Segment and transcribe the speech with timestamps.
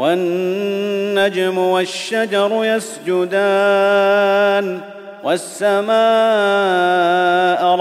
[0.00, 4.00] والنجم والشجر يسجدان
[5.24, 5.90] والسماء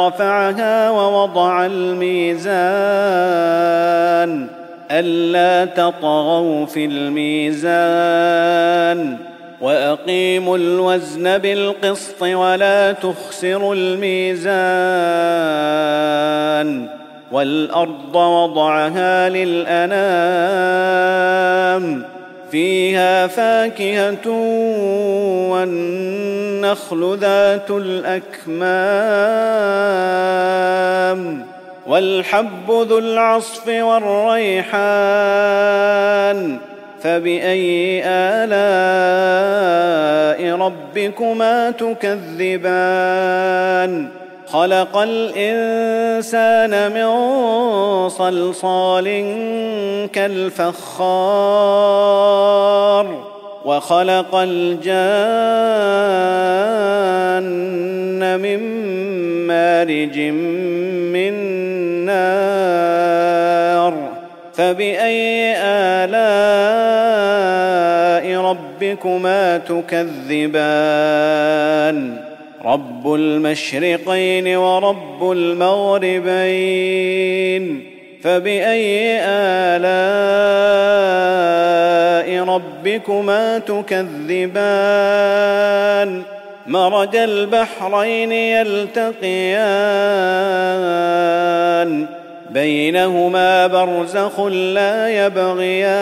[0.07, 2.49] رفعها ووضع الميزان
[4.91, 8.09] ألا تطغوا في الميزان
[9.61, 14.49] وأقيموا الوزن بالقسط ولا تخسروا الميزان
[17.31, 19.99] والأرض وضعها للأنام
[22.51, 24.29] فيها فاكهة
[25.49, 28.69] والنخل ذات الأكمام
[31.87, 34.79] والحب ذو العصف والريحان.
[37.03, 39.59] فبأي آلاء
[40.55, 42.69] ربكما تكذبان؟
[44.51, 47.09] خلق الإنسان من
[48.09, 49.05] صلصال
[50.13, 51.49] كالفخار
[53.65, 54.89] وخلق الجان
[58.39, 58.59] من
[59.47, 61.33] مارج من
[62.05, 63.93] نار
[64.53, 66.89] فبأي آلاء
[68.41, 70.69] ربكما تكذبان؟
[72.65, 76.69] رب المشرقين ورب المغربين
[78.23, 80.09] فبأي آلاء
[82.43, 84.79] ربكما تكذبان؟
[86.67, 89.59] مرج البحرين يلتقيان
[92.49, 95.99] بينهما برزخ لا يبغيان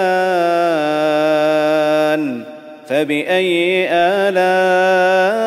[2.88, 5.47] فبأي آلاء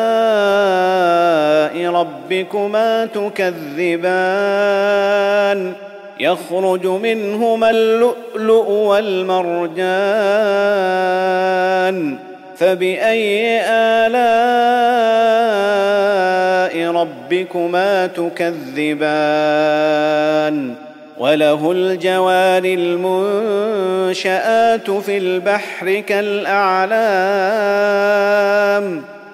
[2.31, 3.73] ربكما تكذبان.
[6.19, 9.77] يخرج منهما اللؤلؤ والمرجان.
[12.57, 14.11] فبأي آلاء
[16.91, 19.05] ربكما تكذبان؟
[21.17, 23.31] وله الجوار المنشآت
[24.91, 26.91] في البحر كالأعلام.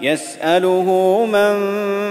[0.00, 0.88] يسأله
[1.26, 1.54] من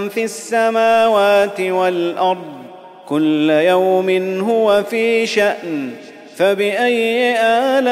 [0.09, 2.61] في السماوات والأرض
[3.07, 5.91] كل يوم هو في شأن
[6.37, 7.91] فبأي آلاء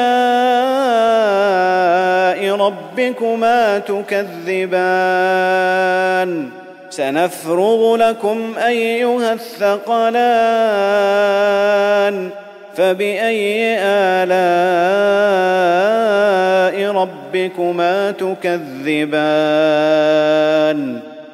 [2.56, 5.30] ربكما تكذبان؟
[6.90, 10.20] سنفرغ لكم أيها الثقلان.
[12.76, 14.40] فبأي آلاء
[16.92, 19.50] ربكما تكذبان؟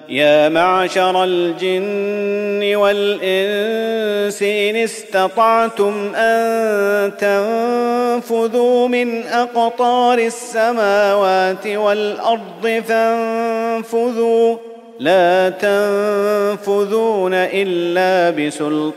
[0.09, 14.57] يا معشر الجن والإنس إن استطعتم أن تنفذوا من أقطار السماوات والأرض فانفذوا.
[15.01, 18.97] لا تنفذون إلا بسلطان.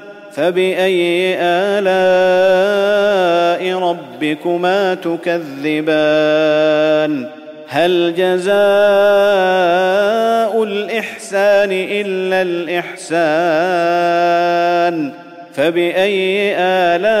[0.33, 1.91] فباي الاء
[3.79, 6.61] ربكما تكذبان
[7.67, 8.53] هل جزاء
[10.63, 13.91] الاحسان الا الاحسان
[15.53, 17.11] فباي الاء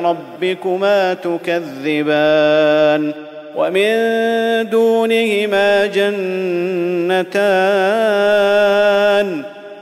[0.00, 3.12] ربكما تكذبان
[3.56, 3.96] ومن
[4.70, 7.46] دونهما جنتان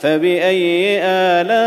[0.00, 1.58] فبأي آلاء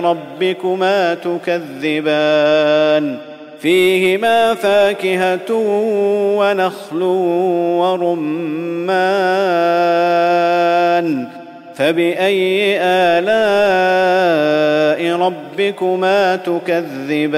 [0.00, 3.16] ربكما تكذبان؟
[3.60, 5.52] فيهما فاكهة
[6.38, 7.02] ونخل
[7.82, 8.94] ورمان.
[11.74, 17.34] فبأي آلاء ربكما تكذبان؟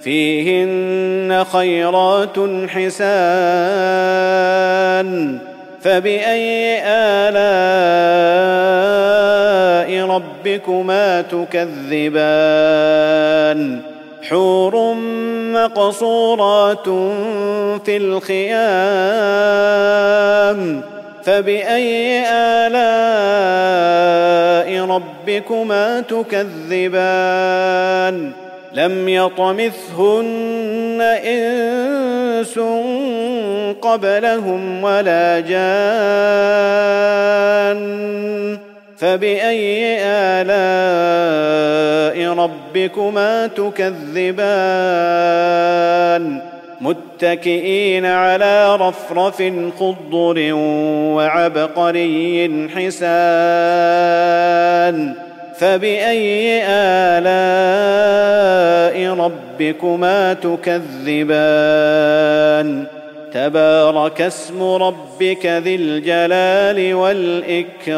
[0.00, 2.36] فيهن خيرات
[2.68, 3.06] حسان.
[5.80, 7.36] فبأي آلاء
[10.08, 12.46] ربكما تكذبان؟
[14.22, 14.94] حور
[15.52, 16.88] مقصورات
[17.84, 18.56] في الخيام.
[21.24, 22.76] فبأي آلاء
[24.86, 27.66] ربكما تكذبان؟
[28.72, 31.00] لم يطمثهن
[32.36, 32.58] انس
[33.82, 35.76] قبلهم ولا جان
[38.98, 40.56] فبأي آلاء
[42.34, 44.56] ربكما تكذبان
[46.80, 50.52] متكئين على رفرف خضر
[51.14, 53.06] وعبقري حسان
[55.58, 57.36] فبأي آلاء
[59.60, 61.36] ربكما تكذبان.
[63.32, 67.96] تبارك اسم ربك ذي الجلال والإكرام.